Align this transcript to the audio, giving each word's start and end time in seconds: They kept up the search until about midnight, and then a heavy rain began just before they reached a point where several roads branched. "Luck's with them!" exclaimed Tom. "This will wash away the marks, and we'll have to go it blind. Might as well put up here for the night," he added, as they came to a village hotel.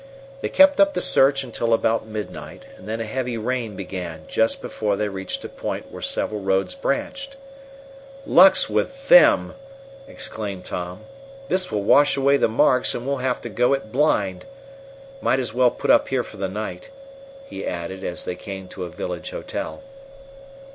They 0.41 0.49
kept 0.49 0.79
up 0.81 0.95
the 0.95 0.99
search 1.01 1.43
until 1.43 1.75
about 1.75 2.07
midnight, 2.07 2.63
and 2.75 2.87
then 2.87 2.99
a 2.99 3.05
heavy 3.05 3.37
rain 3.37 3.75
began 3.75 4.25
just 4.27 4.59
before 4.59 4.95
they 4.95 5.09
reached 5.09 5.45
a 5.45 5.47
point 5.47 5.91
where 5.91 6.01
several 6.01 6.41
roads 6.41 6.73
branched. 6.73 7.35
"Luck's 8.25 8.67
with 8.67 9.09
them!" 9.09 9.53
exclaimed 10.07 10.65
Tom. 10.65 11.01
"This 11.49 11.71
will 11.71 11.83
wash 11.83 12.17
away 12.17 12.37
the 12.37 12.49
marks, 12.49 12.95
and 12.95 13.05
we'll 13.05 13.17
have 13.17 13.41
to 13.41 13.49
go 13.49 13.73
it 13.73 13.91
blind. 13.91 14.45
Might 15.21 15.37
as 15.39 15.53
well 15.53 15.69
put 15.69 15.91
up 15.91 16.07
here 16.07 16.23
for 16.23 16.37
the 16.37 16.49
night," 16.49 16.89
he 17.47 17.63
added, 17.63 18.03
as 18.03 18.23
they 18.23 18.33
came 18.33 18.67
to 18.69 18.85
a 18.85 18.89
village 18.89 19.29
hotel. 19.29 19.83